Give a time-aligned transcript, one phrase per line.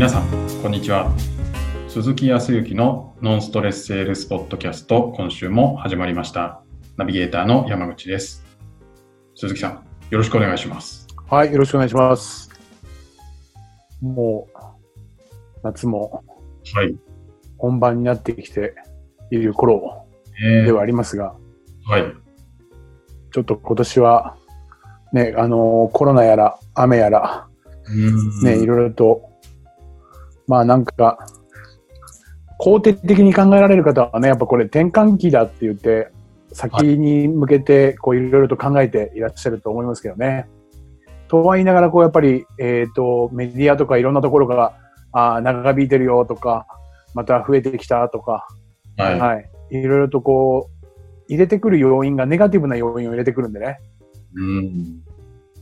[0.00, 0.30] 皆さん、
[0.62, 1.12] こんにちは。
[1.86, 6.62] 鈴木康之のノンストレスセールスポッドキャスト、今週も始まりました。
[6.96, 8.42] ナビゲーターの山口です。
[9.34, 11.06] 鈴木さん、よろしくお願いします。
[11.28, 12.48] はい、よろしくお願いします。
[14.00, 14.58] もう、
[15.64, 16.24] 夏も
[16.72, 16.96] はい。
[17.58, 18.74] 本番になってきて
[19.30, 20.06] いる頃
[20.42, 21.34] えーではありますが、
[21.84, 22.04] はい。
[23.32, 24.38] ちょっと今年は、
[25.12, 27.48] ね、あのーコロナやら、雨やら、
[28.42, 29.29] ね、いろいろと、
[30.50, 31.16] まあなんか、
[32.58, 36.10] 肯定的に考えられる方はね、やっぱこれ転換期だって言って、
[36.52, 40.48] 先に向けて、こういろいろと考えていらっしゃると思いますけどね。
[41.28, 44.74] とは言いながら、こうやっぱり、えっ、と、メディアとかいろんなところが、
[45.12, 46.66] あー長引いてるよとか、
[47.14, 48.48] また増えてきたとか、
[48.96, 49.20] はい。
[49.20, 49.50] はい。
[49.70, 50.86] いろいろとこう、
[51.28, 53.78] 入れてくる要因がネガティブな要因を入れてくるんでね。
[54.34, 55.02] うん。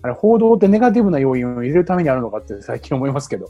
[0.00, 3.48] あれ、報道ってネガティブな要因を入れるためにあるのかって最近思いますけど。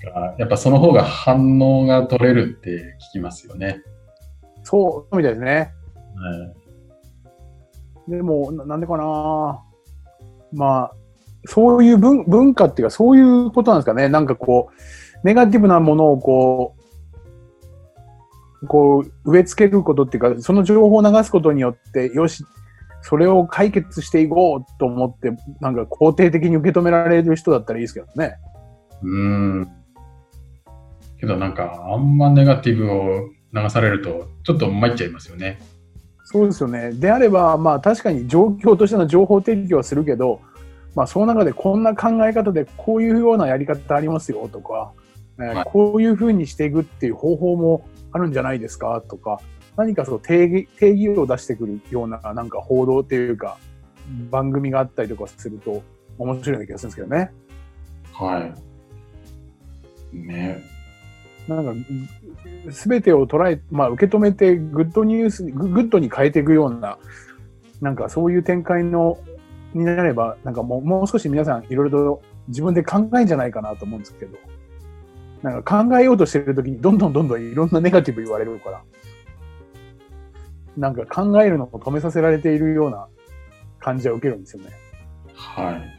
[0.00, 3.82] かやっぱその方が反応が取れるって聞きますよね。
[4.62, 5.72] そう、みたいですね。
[6.16, 6.54] は
[8.08, 8.10] い。
[8.10, 9.62] でも、ななんでかな
[10.52, 10.92] まあ、
[11.46, 14.08] そういう文文化っていうか、そういうことなんですかね。
[14.08, 16.74] なんかこう、ネガティブなものをこ
[18.62, 22.44] う、こう、植え付けることっていうか、その情報を流すことによって、よし、
[23.02, 28.36] それを解決していこうと思って、なんか肯定的に受け止められる人だったらいいですけどね。
[29.02, 29.68] うん。
[31.20, 35.58] けどなんか、あんまネガティブを流されると、ちょっと参っちゃいますよね。
[36.24, 36.92] そうですよね。
[36.92, 40.40] であれば、まあ確かに状況としての情報提供はするけど、
[40.94, 44.92] まあその中でこんな考え方でこういうようなやり方ありますよとか、
[45.38, 49.40] えーはいこういうふうにしていくっていう方法もあるんじゃないですかとか、
[49.76, 53.56] 何かその定義定義を出してくるようななんか報道っていうか、
[54.30, 55.82] 番組があったりとかすると
[56.18, 57.30] 面白いような気がするんですけどね。
[58.12, 58.52] は
[60.12, 60.16] い。
[60.16, 60.77] ね。
[61.48, 66.98] なんか、すべてを捉え、まあ、受け止めて、グッドニュースに、ググッドに変えていくような、
[67.80, 69.18] なんかそういう展開の、
[69.74, 74.36] になれば、なんかもう、もう少し皆さんいろいろと自分で考えんじゃないかなと思うんですけど、
[75.42, 78.82] なんか考えようとしてるときに、どんどんどんどんいろんなネガティブ言われるから、
[80.76, 83.08] なんか考えるのを止めさせられているような
[83.78, 84.70] 感じは受けるんですよね。
[85.34, 85.98] はい。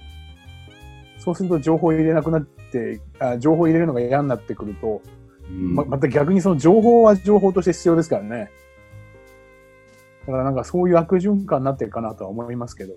[1.19, 5.18] そうすると情報を入れなくなって、あ情報を入れるのが嫌になってくると、うん
[5.49, 8.51] ままた逆にその情報は情報として必要ですからね。
[10.27, 12.93] だからなんかそういう悪循環になってるかなとは思いますけど。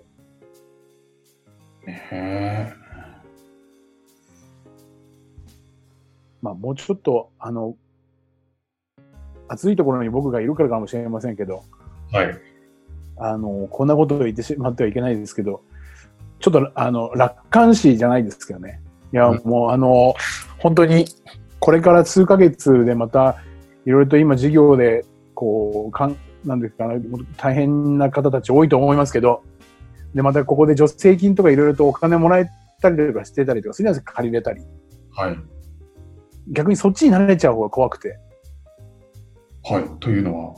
[1.85, 2.73] ね
[6.41, 7.75] まあもうちょっと、あの、
[9.47, 11.63] 暑いところに僕がいるからかもしれませんけど、
[12.11, 12.37] はい。
[13.17, 15.63] あの、こんなことを言ってしまってはいけないですけど、
[16.39, 18.81] ちょっとあの、楽観視じゃないですけどね。
[19.13, 20.13] いや、うんもうあの、
[20.59, 21.05] 本当に、
[21.63, 23.37] これから数ヶ月でまた、
[23.85, 27.01] いろいろと今授業で、こう、かん、なんですかね、
[27.37, 29.43] 大変な方たち多いと思いますけど、
[30.13, 32.49] で、またここで助成金とかいろいろとお金もらえ
[32.81, 34.61] たりとかしてたりとかするじゃないですか、借りれたり。
[35.11, 35.39] はい。
[36.49, 38.19] 逆にそっちに慣れちゃう方が怖くて。
[39.63, 39.85] はい。
[40.01, 40.55] というのは、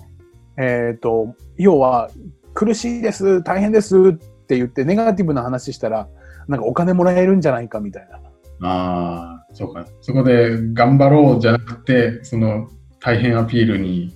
[0.58, 2.10] えっ、と、要は、
[2.56, 4.14] 苦しいです、大変ですっ
[4.48, 6.08] て言って、ネガティブな話したら、
[6.48, 8.68] なんかお金もらえるんじゃないかみたいな。
[8.68, 9.86] ああ、そうか。
[10.02, 14.14] そこで頑張ろうじゃなくて、その大変アピールに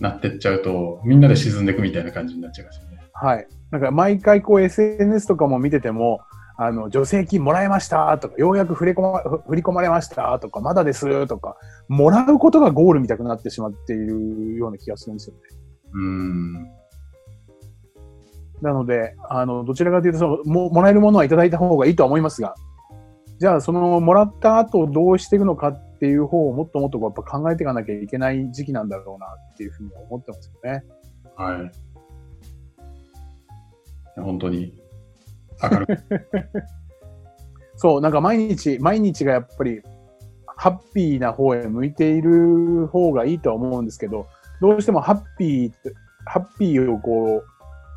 [0.00, 2.98] なってっちゃうと、みんなで沈んでいくみたいな感じになっちゃいますよね。
[3.12, 3.46] はい。
[3.70, 6.20] なんか毎回こう SNS とかも見てても、
[6.56, 11.56] あの、助成金もらえましたとか、ようやく振り込ま振り込まれましたとか、まだですとか、
[11.88, 15.40] もらうことがゴールみたくなってしまっているような気がするんですよね。
[15.92, 16.52] うーん。
[18.62, 22.54] なので、あの、どちらかというとそのも、もらえるものはいただいた方がいいとは思いますが、
[23.42, 30.84] じゃあ、その、もらった後どうしていくのかっていう方をもっともっとやっぱ考えていかなきゃいけない時期なんだろうなっていうふうに思ってますよね。
[31.36, 31.58] は
[34.16, 34.20] い。
[34.20, 34.80] 本当に
[35.60, 35.98] 明るく。
[37.74, 39.82] そう、なんか毎日、毎日がやっぱり、
[40.46, 44.28] ハッピーな方へ向いている方がいいとは思うんですけど、
[44.60, 45.72] どうしてもハッピー
[46.26, 47.42] ハッピーをこ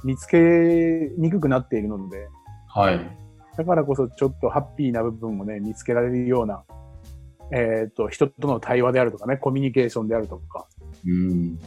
[0.03, 2.27] う、見つけにくくなっているので、
[2.68, 3.25] はい。
[3.57, 6.63] だからこそちょっとハッピーな部分をね、見つけられるような、
[7.51, 10.67] えっ、と、人との対話であるとかね、コミュニケーションであるとか、
[11.05, 11.59] うん。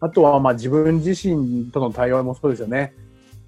[0.00, 2.94] あとはまあ自分自身との対話もそうですよね。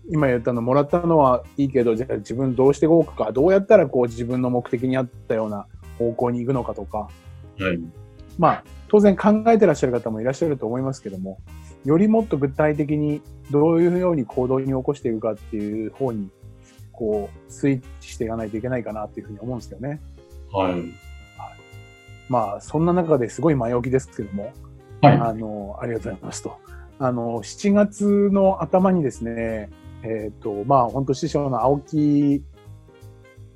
[0.08, 5.66] 今言ったのもらったのはいいけど、じゃあ自分どうしていこうか、どうやったらこう自分の目的に合ったような
[5.98, 7.08] 方向に行くのかとか、
[7.58, 7.78] はい。
[8.38, 11.38] まあ当然考えてらっしゃる方もいらっしゃると思いますけども、
[11.84, 16.30] よりもっと具体的にどういうように行動に起こしていくかっていう方に、
[16.96, 20.00] こう、スイッチしていかないといけないかなっていうふうに思うんですけどね。
[20.52, 20.82] はい。
[22.28, 24.52] まあ、そんな中ですごい前置きですけども、
[25.02, 25.14] はい。
[25.14, 26.58] あの、ありがとうございますと。
[26.98, 29.70] あの、7月の頭にですね、
[30.02, 32.42] えっ、と、まあ、本当師匠の青木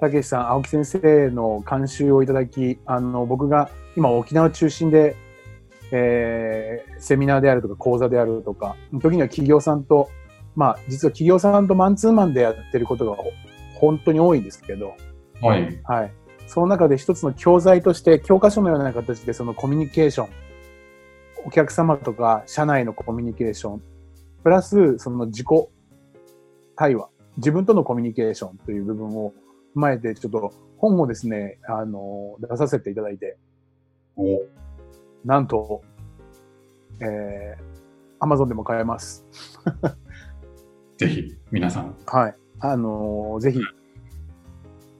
[0.00, 5.16] 武さん、青木先生の監修をいただき、あの、僕が今沖縄中心で、
[5.92, 10.10] えーセミナーであるとか講座であるとか、時には企業さんと、
[10.56, 13.16] まあ、実は企業さんとマンツーマンでやってることが
[13.74, 14.94] 本当に多いんですけど、
[15.40, 15.80] はい。
[15.84, 16.12] はい。
[16.46, 20.28] その中で一つの教材として、教科書のような形でそのコミュニケーション、
[21.46, 23.82] お客様とか社内のコミュニケーション、
[24.42, 25.46] プラスその自己
[26.76, 29.32] 対話、自分とのコミュニケーションという部分を
[29.76, 33.38] 踏まえて、ちょっと本をですね、あの、出させていただいて、
[34.16, 34.24] お
[35.24, 35.82] なんと、
[37.00, 39.24] えー、Amazon でも買えます。
[41.00, 41.96] ぜひ、皆さん。
[42.04, 42.34] はい。
[42.58, 43.60] あのーぜひ、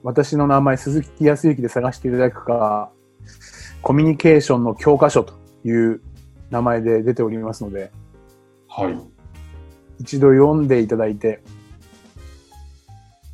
[0.01, 2.91] 私の名前、鈴木康之で探していただくか、
[3.83, 6.01] コミュニケーションの教科書という
[6.49, 7.91] 名前で出ておりますので、
[8.67, 8.97] はい。
[9.99, 11.43] 一度読んでいただいて、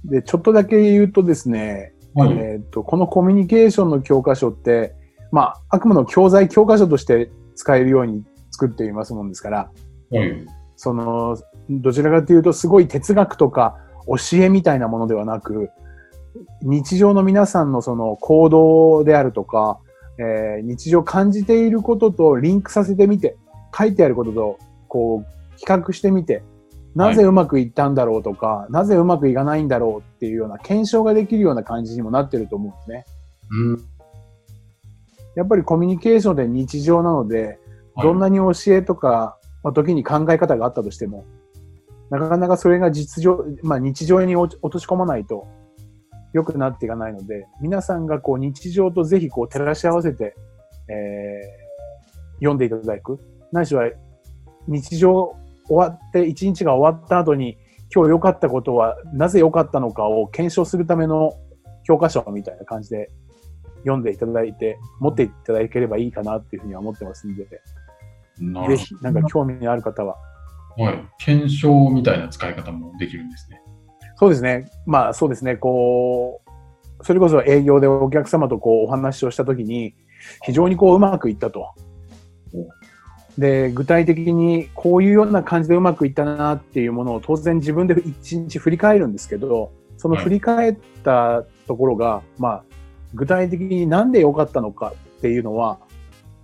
[0.04, 2.32] で、ちょっとだけ言うとですね、はい。
[2.34, 4.94] えっ、と、このコミュニケーションの教科書って、
[5.32, 9.72] まあ、あくまでも教材教科書として使えるように作っていますもんですから、
[10.12, 10.46] はい。
[10.78, 11.38] その、
[11.70, 13.76] どちらかというと、すごい哲学とか
[14.08, 15.70] 教えみたいなものではなく、
[16.62, 19.80] 日常の皆さんのその行動であるとか、
[20.20, 23.38] えー日常感じていることとリンクさせてみて、
[23.78, 26.44] 書いてあることと、こう、比較してみて、
[26.96, 33.06] なぜうまくいったんだろうとか、なぜうまくいかないんだろうっていうような検証ができるような感じにもなってると思うんですね。
[33.52, 33.84] うん。
[35.36, 37.60] やっぱりコミュニケーションで日常なので、
[38.02, 39.37] どんな、なに教えとか、
[39.68, 41.26] まあ、時に考え方があったとしても、
[42.10, 45.46] なかなかそれが実情、まあ、日常に落とし込まないと
[46.34, 50.36] 良くなっていかないので、皆さんがこう日常とぜひこう照らし合わせて、
[50.90, 51.68] えー
[52.40, 53.20] 読んでいただく。
[53.52, 53.90] ないしは
[54.68, 55.36] 日常
[55.68, 57.58] 終わって、一日が終わった後に、
[57.94, 61.34] 今日良かったことはなぜ良かったのかを検証するための
[61.84, 63.10] 教科書みたいな感じで
[63.80, 67.48] 読んでいただいて、持っていただければいいかなっていうふうには思ってますんで、
[68.70, 70.16] ぜひ、なんか興味のある方は。
[70.78, 70.84] ど。
[70.84, 71.06] はい。
[71.20, 73.62] 検証みたいな使い方もできるんですね。
[74.16, 74.70] そうですね。
[74.86, 75.56] まあそうですね。
[75.56, 79.96] こう、それこそ営業でお客様とこうお話をしたときに、
[80.44, 81.74] 非常にこううまくいったと。
[83.38, 92.64] で、具体的にこういうような感じでうまくいったなっていうものを当然自分で一日振り返るんですけど、その振り返ったところが、まあ、
[93.14, 95.80] 具体的になんで良かったのかっていうのは、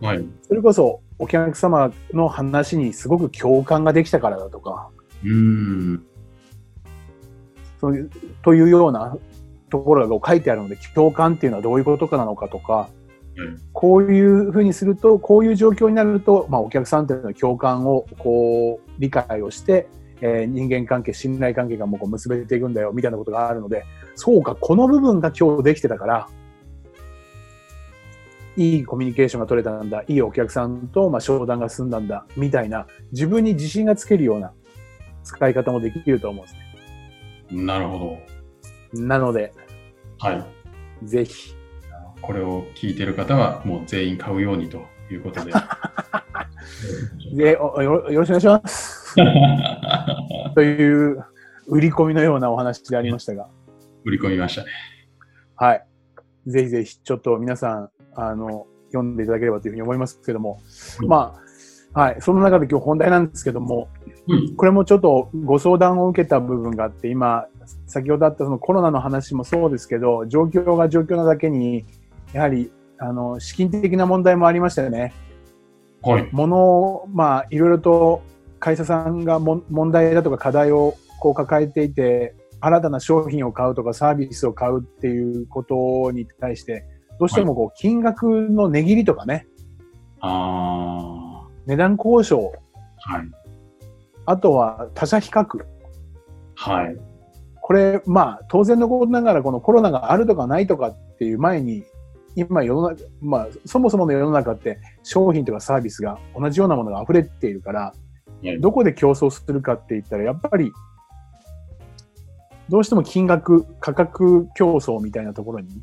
[0.01, 0.25] はい。
[0.43, 4.89] それこそお客様の話にすごく共感ができたからだとか、
[5.23, 5.33] うー
[5.93, 6.05] ん。
[7.79, 8.09] そういう、
[8.43, 9.17] というような
[9.69, 12.89] ところが書いてあるので、共感っていうのはどういうことかなのかとか、
[13.71, 19.87] こういうふうにすると、こういう状況になると、まあ、お客さんっていうのは共感を、こう、理解をして、
[20.19, 23.85] えー人間関係、信頼関係がもうこう結べていくんだよ、みたいなことがあるので、
[24.15, 26.27] そうか、この部分が今日できてたから、
[28.55, 34.53] いいコミュニケーションが取れたんだ、いいお客さんと、まあ、商談が済んだんだ、みたいな、自分に自信がつけるような
[35.23, 36.55] 使い方もできると思うんです
[37.55, 37.63] ね。
[37.63, 38.19] なるほ
[38.93, 39.01] ど。
[39.01, 39.53] なので、
[40.19, 40.45] はい。
[41.05, 41.53] ぜひ、
[42.21, 45.51] これを聞いてる方は、もう全員買うようにということで。
[47.33, 49.15] でおよよろしくお願いします。
[50.55, 51.23] という
[51.67, 53.49] 売り込みのようなお話でありましたが、
[54.05, 54.71] 売り込みましたね。
[55.55, 55.85] はい。
[56.47, 60.61] ぜひぜひ、ちょっと皆さん、あの、読んでいただければというふうに思いますけども、
[61.01, 61.35] うんま
[61.93, 62.21] あ、はい。
[62.21, 63.87] その中で今日本題なんですけども、
[64.27, 64.55] はい。
[64.55, 67.45] これもちょっとご相談を受けた部分があって、今、
[67.85, 71.85] 先ほどあったそのコロナの話もそうですけど、状況が状況なだけに、
[72.33, 75.13] やはり、あの、資金的な問題もありましたよね。
[76.01, 76.29] はい。
[76.31, 78.23] ものを、まあ、いろいろと
[78.59, 86.85] 会社さんがも問題だとか課題をこう抱えていて、新たな商品を買うとかサービスを買うっていうことに対して、
[87.19, 89.47] どうしてもこう金額の値切りとかね、
[90.19, 92.51] あ値段交渉、
[93.05, 93.17] あ。
[93.17, 93.27] はい。
[94.25, 95.45] あとは他社比較。
[96.55, 96.97] はい。
[97.61, 101.83] これ、まあ、当然のことながら、このコロナがあるとかないとかっていう前に、
[102.35, 110.73] 今世の中、まあ、そもそもの世の中って商品とかサービスが同じようなものが溢れているから、はいどこで競争するかって言ったら、やっぱり、
[112.67, 115.81] どうしても金額、価格競争みたいなところに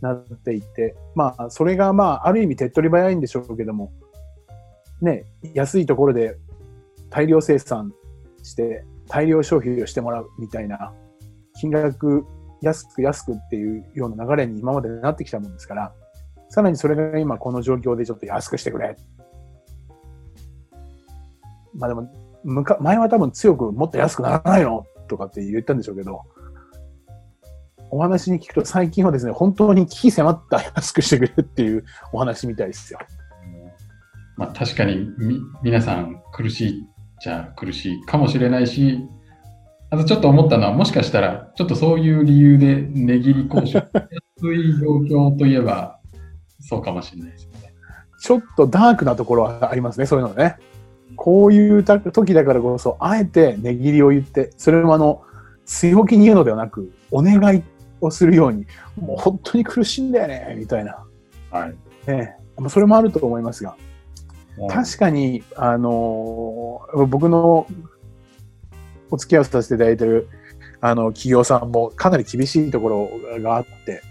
[0.00, 3.92] なっていって、まあ、それがまあ、ある意味手っ取り早いんでしょうけども、
[5.00, 5.24] ね、
[5.54, 6.36] 安いところで
[7.10, 7.92] 大量生産
[8.42, 10.92] して、大量消費をしてもらうみたいな、
[11.60, 12.24] 金額
[12.60, 15.92] 安く安くっていうような流れに今までなってきたもんですから、
[16.48, 18.96] さらにそれが今この状況でちょっと安くしてくれ。
[21.74, 22.08] まあでも、
[22.80, 26.22] 前は多分強くもっと安くならないのとかって言ったんでしょうけど、
[27.90, 32.98] お話に聞くと最近はですね、本当に危機迫った安くしてくれるっていうお話みたいですよ。
[34.36, 36.88] まあ確かにみ皆さん苦しい
[37.22, 38.98] じゃ苦しいかもしれないし、
[39.90, 44.76] あとちょっと思ったのは、もしかしたら、ちょっとそういう理由で値切り交渉、安い
[45.08, 46.00] 状況といえば、
[46.60, 47.72] そうかもしれないですよね。
[48.20, 50.56] ちょっとダークなところはありますね、そういうのね。
[51.16, 55.22] こういうた時だからこそ、あえて値切りを言って、それもあの、
[55.64, 57.62] 強気に言うのではなく、お願い
[58.06, 58.66] をするように、
[59.00, 61.04] もう本当に苦しいんだよね、みたいな。
[61.50, 61.74] はい。
[62.06, 63.76] ね、まあそれもあると思いますが、
[64.68, 67.66] 確かに、あのー僕の
[69.10, 70.28] お付き合いをさせていただいてる、
[70.80, 74.02] あの、企業さんもかなり厳しいところがあって、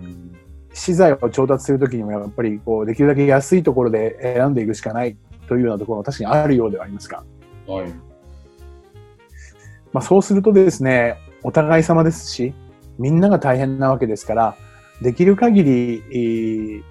[0.00, 0.32] うん
[0.74, 7.22] 資材を調達するときにもやっぱりこう、できるだけ安いところで選んでいくしかないというようなところも確かにあるようではありますが、
[7.66, 7.92] はい。
[9.92, 12.54] まあそうするとですね、お互い様ですし、
[12.98, 14.56] みんなが大変なわけですから、
[15.00, 16.82] できる限り、えー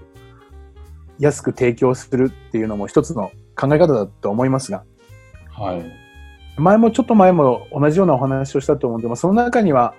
[1.20, 4.84] 安く提供するっていうのも一つの考え方だと思いますが、
[5.52, 5.84] はい。
[6.58, 9.94] 前もちょっと前も同じようなお話をしたと思うんで、まあ、その中には、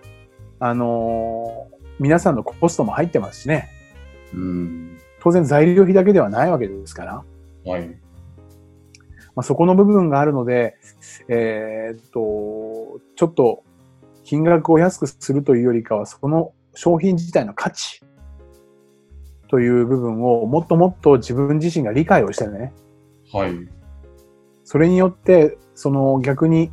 [0.59, 3.69] あのー皆さんのコストも入ってますしね、
[4.35, 4.99] うん。
[5.21, 7.25] 当然材料費だけではないわけですから、
[7.65, 7.87] はい。
[9.37, 10.75] まあ、そこの部分があるので、
[11.29, 13.63] えーっと、ちょっと
[14.33, 18.01] 金額を安くするというよりかは、その商品自体の価値
[19.49, 22.73] という部分をもっともっと自分自身が理解をしてね、
[23.31, 23.53] はい。
[24.65, 26.71] それによって、その逆に、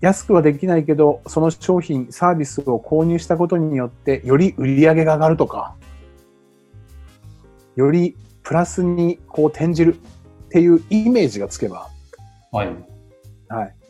[0.00, 5.74] 安くはできないけど、その商品、サービスを購入したことによって、より売り上げが上がるとか、
[7.74, 11.90] よりプラスにこう転じるっていうイメージがつけば、
[12.52, 12.68] はい。
[13.48, 13.81] はい。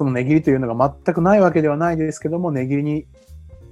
[0.00, 3.06] その値切りというのが全くないわけではないですけども、値切りに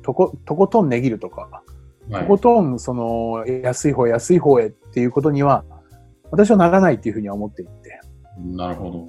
[0.03, 1.63] とこ、とことん値切るとか、
[2.11, 2.23] はい。
[2.25, 5.65] とことんその安い方へ安い方へっていうことには、
[6.31, 7.99] 私はならないっていうふうには思っていて。
[8.45, 9.09] なるほど。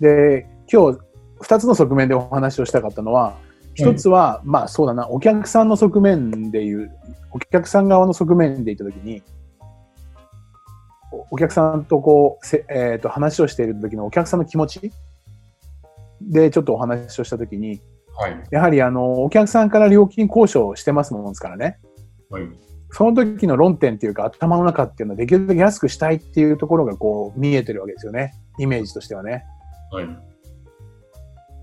[0.00, 1.00] で、今日、
[1.42, 3.34] 二つの側面でお話をしたかったのは、
[3.74, 6.96] 一つは、まあそうだな、お客さんの側面でいう、
[7.30, 9.22] お客さん側の側面で言ったときに、
[11.12, 14.92] おお客さんとこう、せえっ、と、話をしている時のお客さんの気持ち
[16.30, 17.80] でちょっとお話をしたときに、
[18.14, 18.42] はい。
[18.50, 21.78] やはりあの、お客さんから料金交渉をしてますものですからね。
[22.30, 22.44] はい。
[22.90, 28.34] その時の論点っていうか頭の中っていうのはできるだけ安くしたいっていうところがこう見えてるわけですよね。
[28.58, 29.44] イメージとしてはね。
[29.90, 30.06] はい。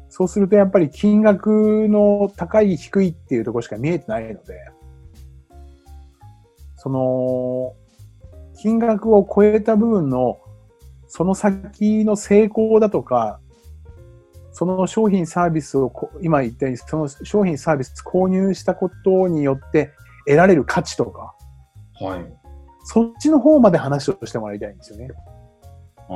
[0.09, 4.55] そうするとやっぱり金額の高い低いっていうところしか見えてないので、
[6.77, 7.73] その、
[8.59, 10.39] 金額を超えた部分の
[11.07, 13.39] その先の成功だとか、
[14.59, 19.93] その商品サービスをこ今言ったようにその商品サービス購入したことによって
[20.25, 21.33] 得られる価値とか、
[21.97, 22.25] はい。
[22.83, 25.11] そっちの方まで話をしてもらいたいんですよね。
[25.95, 26.13] あ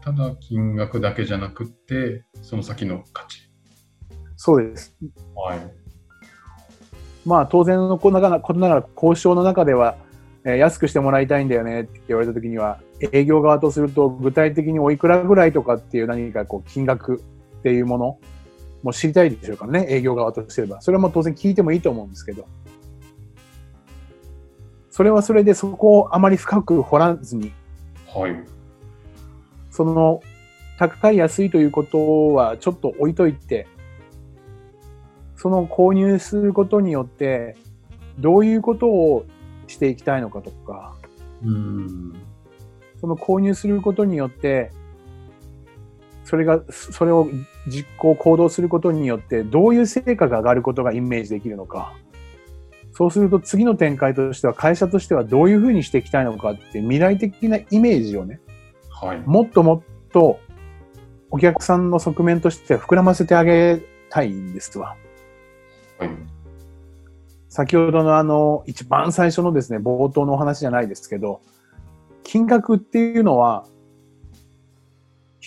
[0.00, 3.48] あ、ただ金額だけじゃなくって、その先の価値。
[4.34, 4.96] そうです。
[5.36, 5.60] はい。
[7.24, 9.94] まあ当然のことながらことながら交渉の中では、
[10.44, 12.80] えー安くしてもらいたいんだよねって言われた時には、
[13.12, 17.22] 営業側とすると具体的においくらぐらいとかっていう何かこう金額
[17.58, 18.18] っていうもの
[18.82, 20.80] も知りたいでしょうからね、営業側とすれば。
[20.80, 22.46] それはもう当然聞いてもいいと思うんですけど。
[24.90, 27.52] それはそれでそこをあまり深く掘らずに、
[28.06, 28.34] はい。
[29.70, 30.20] その
[30.78, 33.66] 高い安いということはちょっと置いといて、
[35.36, 37.56] その購入することによって、
[38.18, 39.24] どういうことを
[39.68, 40.96] していきたいのかとか、
[41.44, 42.14] うん。
[43.00, 44.72] その購入することによって、
[46.28, 47.26] それが、それを
[47.66, 51.94] 実行、行動することによって、どういう成果が上がることがイメージできるのか。
[52.92, 58.40] そうすると次の展開としては、会社としてはどういうふうにしていきたいのかって未来的なイメージをね、
[58.90, 59.22] はい。
[59.24, 60.38] もっともっと
[61.30, 63.80] お客さんの側面としては膨らませてあげ
[64.10, 64.96] たいんですわ。
[65.98, 66.10] はい。
[67.48, 71.40] 先ほどのあの、一番最初のですね、冒頭のお話じゃないですけど、
[72.22, 73.66] 金額っていうのは、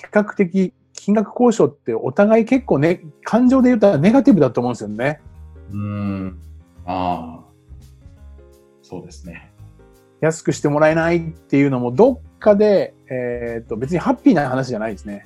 [0.01, 5.21] 比較的、金額交渉ってお互い結構ね、感情で言ったらネガティブだと思うんですよね。
[5.71, 6.39] うん。
[6.85, 7.51] ああ。
[8.81, 9.51] そうですね。
[10.19, 15.25] 安くしてもらえないっていうのも、どっかで、えっ、と、別にハッピーな話じゃないですね。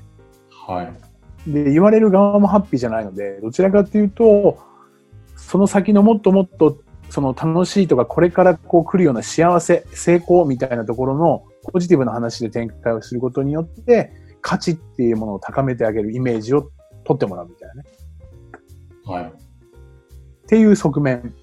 [0.50, 1.52] はい。
[1.52, 4.60] で、言われる側もハッピーじゃないので、どちらかというと、
[5.36, 6.78] その先のもっともっと
[7.10, 14.12] その楽しいとか、これからこう来るような幸せ、成功みたいなところのポジティブな話で展開をすることによって、
[14.46, 16.70] 価値っていうものを高めてあげるイメージを
[17.04, 17.84] 取ってもらうみたいなね。
[19.04, 19.24] はい。
[19.26, 19.32] っ
[20.48, 21.34] ていう側面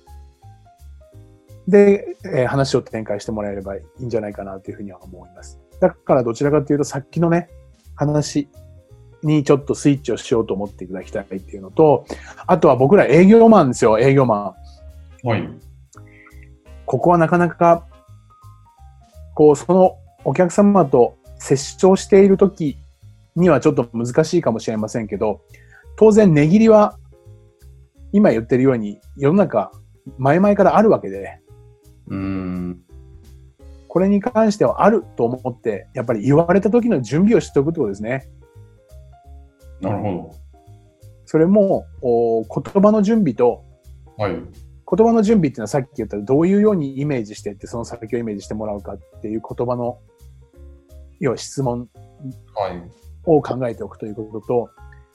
[1.66, 5.58] で、えー話を展開してもらえればいいんじゃないかなというふうには思います。
[5.80, 7.48] だからどちらかというとさっきのね、
[7.96, 8.48] 話
[9.24, 12.06] にちょっとスイッチをしようと思っていただきたいっていうのと、
[12.46, 14.54] あとは僕ら営業マンですよ、営業マ
[15.24, 15.28] ン。
[15.28, 15.48] はい。
[16.86, 17.84] ここはなかなか、
[19.34, 22.78] こう、そのお客様と接触している時
[23.36, 25.42] にはちょっと難しいかもしれませんけど、
[25.96, 26.98] 当然値切りは、
[28.12, 29.72] 今言ってるように世の中
[30.18, 31.40] 前々からあるわけで、
[32.08, 32.80] うーん。
[33.88, 38.28] これに関してはあると思って、やっぱり言われた時の準備をしておくってことですね。
[39.80, 40.30] なるほ
[41.26, 43.64] それも、お言葉の準備と、
[44.18, 44.22] ど。
[44.22, 44.32] はい。
[44.34, 49.98] 言葉の準備っていうのはさっき言ったどういうようにイメージしてって、その先をイメージしてもらうかっていう言葉の、
[51.20, 51.88] 要は質問
[52.54, 52.90] はい。
[53.24, 54.70] を考えておくということと、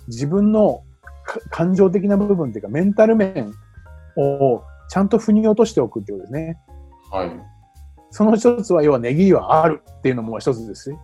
[0.07, 0.83] 自分の
[1.25, 3.53] か感情的な部分っていうか、メンタル面
[4.15, 6.57] をちゃんと腑に落としておくっていうことですね。
[7.11, 7.31] はい。
[8.11, 10.97] その一つは、要は値切りはあるっていうのも一つですし、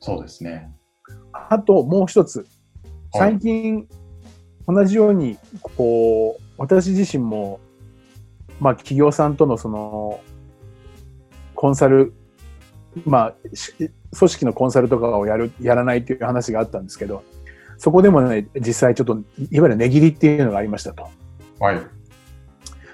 [0.00, 0.70] そうですね。
[1.32, 2.46] あともう一つ、はい
[3.12, 3.88] 最近、
[4.66, 5.38] 同じように、
[5.76, 7.60] こう、私自身も、
[8.60, 10.20] まあ、企業さんとのその、
[11.54, 12.12] コンサル、
[13.04, 13.72] まあ、し
[14.16, 17.22] 組織のコンサルとかをやる、やらないっていう話があったんですけど、
[17.78, 19.18] そこでもね、実際ちょっと、
[19.50, 21.08] いわゆる値切りっていうのがありましたと。
[21.60, 21.80] はい。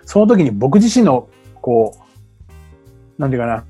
[0.04, 1.28] その時に僕自身の、
[1.60, 1.96] こ
[3.18, 3.64] う、なんていうかな、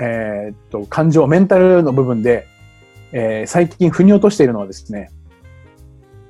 [0.00, 2.46] えーっと、感情、メンタルの部分で、
[3.12, 5.10] えー最近腑に落としているのはですね、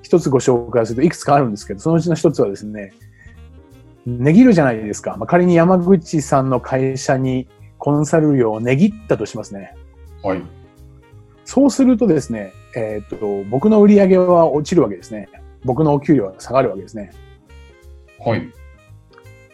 [0.02, 2.92] 一つご紹介するといくつかあるんですけど、そのうちの一つはですね、
[4.06, 5.16] 値切るじゃないですか。
[5.18, 9.74] まあ、仮に山口さんの会社にコンサル料を値切ったとしますね。
[10.22, 10.42] はい。
[11.44, 15.28] そうするとですね、えーっと、僕の売り上げは落ちるわけですね。
[15.64, 17.10] 僕のお給料は下がるわけですね。
[18.18, 18.52] はい。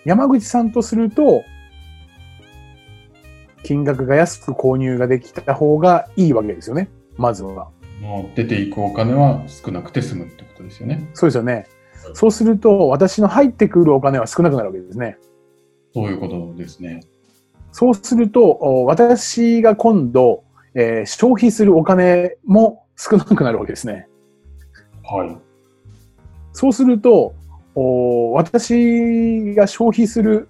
[0.04, 1.44] 山口さんとすると、
[3.62, 6.90] 金額が安く購入ができた方がいいわけですよね。
[7.16, 7.70] まずは。
[8.00, 11.08] もう出ていくお金は少なくて済むってことですよね。
[11.14, 11.66] そうですよね。
[12.12, 15.16] そうすると、私の入ってくるお金は少なくなるわけですね。
[15.94, 17.00] そういうことですね。
[17.74, 20.44] そうすると、お私が今度、
[20.76, 24.06] えー消費するお金も少なくなるわけですね。
[25.02, 25.36] はい。
[26.52, 27.34] そうすると、
[27.74, 30.48] お私が消費する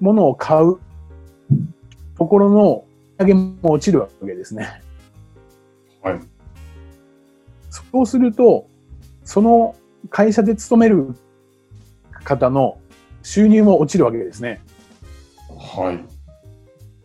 [0.00, 0.80] ものを買う
[2.18, 2.84] ところの
[3.20, 4.82] 売り上げも落ちるわけですね。
[6.02, 6.20] はい。
[7.70, 8.66] そうすると、
[9.22, 9.76] その
[10.10, 11.14] 会社で勤める
[12.24, 12.80] 方の
[13.22, 14.60] 収入も落ちるわけですね。
[15.56, 16.15] はい。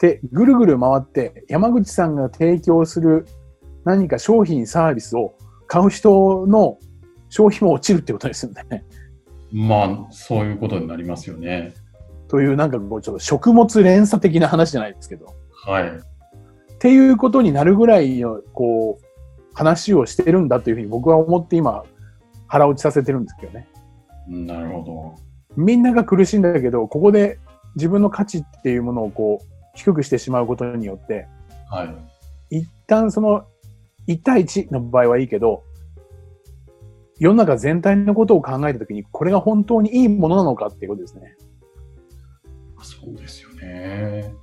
[0.01, 3.27] で、ぐるぐる回って山口さんが提供する
[3.85, 5.35] 何か商品サービスを
[5.67, 6.79] 買う人の
[7.29, 8.83] 消費も落ちるってことですよね。
[9.51, 11.75] まあ、そういうことになりますよね。
[12.29, 15.27] というなんかこうちょっと食物連鎖的な話じゃないですけど。
[15.65, 15.87] はい。
[15.87, 15.91] っ
[16.79, 19.05] ていうことになるぐらいのこう
[19.53, 21.83] 話をしてるんだというふうに僕は思って今
[22.47, 23.67] 腹落ちさせてるんですけどね。
[24.27, 25.13] なるほ
[25.55, 27.37] みんなが苦しいんだけど、ここで
[27.75, 31.27] 自分の価値っていうものをこう低くしてしまうことによって、
[31.69, 31.75] ど。
[31.75, 32.57] はい。
[32.59, 33.45] 一旦その
[34.07, 35.63] 1対1の場合はいいけど、
[37.19, 41.35] 世の中全体のことを考えたときに、これが本当にいいものなのかっていうことですね。
[42.81, 44.33] そうですよね。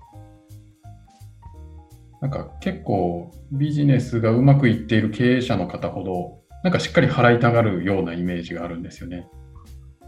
[2.20, 9.28] なんか結構ビジネスがうまくいっている経営者の方ほど、なんかしっかり払いたがるようなイメージがあるんですよね。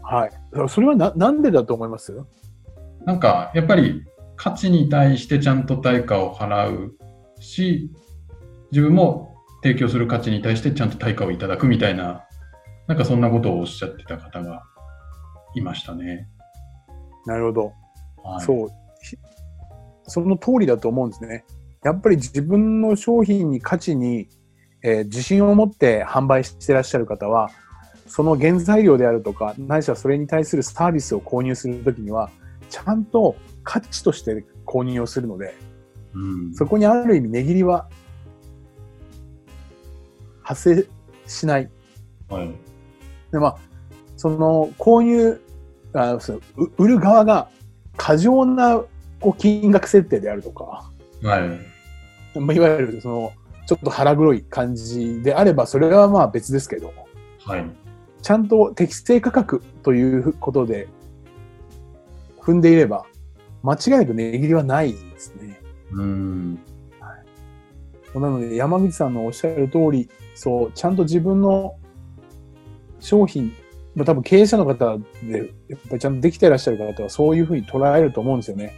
[0.01, 0.31] はい。
[0.67, 2.17] それはな、なんでだと思います？
[3.05, 4.03] なんかやっぱり
[4.41, 6.97] 価値に対してちゃんと対価を払う
[7.39, 7.91] し、
[8.71, 12.23] 自分も提供する価値に対してちゃんと対価をいただくみたいな、
[12.87, 14.63] なんかそんなことをおっしゃってた方が
[15.53, 16.27] いましたね。
[17.27, 17.73] なるほど。
[18.23, 18.69] はい、そう。
[19.03, 19.15] ひ
[20.07, 21.45] その通りだと思うんですね。
[21.83, 24.27] やっぱり自分の商品に価値に、
[24.81, 27.51] えー自信を持って販売してらっしゃる方は、
[28.07, 32.31] その原材料であるとか、ないしはそれに対するサービスを購入するときには、
[32.71, 35.55] ちゃんと価値として購入をするので、
[36.13, 36.19] う
[36.49, 37.89] ん、そこにある意味値切りは
[40.41, 40.87] 発生
[41.27, 41.69] しない。
[42.29, 42.51] はい。
[43.31, 43.57] で、まあ、
[44.17, 45.41] その購入、
[45.93, 46.39] あそ
[46.77, 47.49] 売る側が
[47.97, 48.81] 過剰な
[49.19, 51.39] こう金額設定であるとか、は
[52.35, 52.39] い。
[52.39, 53.33] まあ、いわゆるその、
[53.67, 56.93] ちょっと腹黒い感じであれば、それはまあ別ですけど、
[57.45, 57.65] はい。
[58.21, 60.87] ちゃんと適正価格ということで
[62.39, 63.05] 踏んでいれば、
[63.63, 65.59] 間違いなく値切りはないんですね。
[65.91, 66.59] うん。
[68.15, 71.75] なので、山口さんのおっしゃる通り、そう、ちゃんと自分の
[72.99, 73.53] 商品、
[73.95, 78.73] まあ、多分経営者の方で、やっぱりちゃんとできていらっしゃる方はそういうふうに捉えると思うんですよね。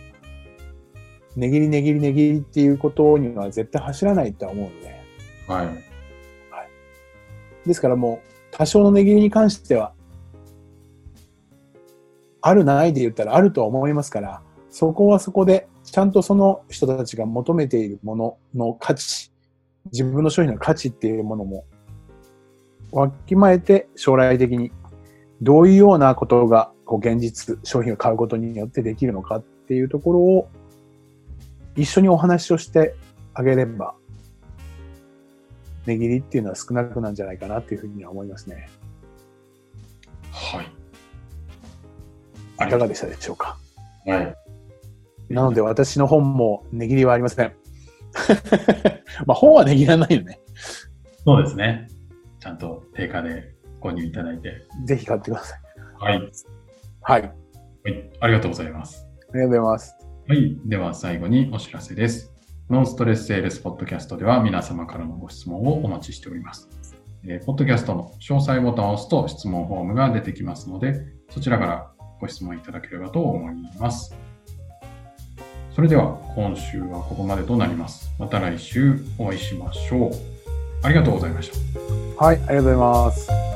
[1.35, 5.01] 値切り値切り値切りっていうことには絶対走らないとは思うんで。
[5.47, 5.83] はい。
[7.67, 9.93] ですからもう、多少の値切りに関しては、
[12.41, 14.41] あるないで言ったらあるとは思いますから、
[14.73, 19.31] そこはそこで、ちゃんとその人たちが求めているものの価値、
[19.91, 21.63] 自分の商品の価値っていうものも、
[22.91, 24.71] わきまえて将来的に
[25.43, 30.49] どういうようなことが、こう現実、商品を買うことによってできるのかっていうところを、
[31.75, 32.95] 一緒にお話をして
[33.35, 33.93] あげれば、
[35.85, 38.67] 値切りっていうのは少なくなんじゃないかなっていうふうには思いますね。
[40.31, 40.65] はい。
[42.67, 43.55] いかがでしたでしょうか？
[44.07, 44.35] はい。
[45.29, 47.53] なので私の本も値切りはありません。
[49.25, 50.39] まあ本は値切らないよね。
[51.25, 51.87] そうですね。
[52.39, 54.61] ちゃんと定価で購入いただいて。
[54.85, 55.59] ぜひ買ってください。
[55.99, 56.31] はい。
[57.01, 57.21] はい。
[57.21, 58.11] ありはい。
[58.19, 59.07] ありがとうございます。
[59.33, 59.95] がとうございます。
[60.27, 60.59] はい。
[60.65, 62.31] では最後にお知らせです。
[62.69, 66.69] ノンストレスセールスポッドキャストでは皆様からのご質問をお待ちしております。
[67.25, 70.93] えーポッドキャストの詳細ボタンを押すと質問フォームが出てきますので、
[71.29, 74.15] そちらからご質問いただければと思います。
[75.75, 78.11] それでは今週はここまでとなります。
[78.19, 80.11] また来週お会いしましょう。
[80.83, 81.51] ありがとうございまし
[82.17, 82.23] た。
[82.23, 83.52] はい、ありがとうございます。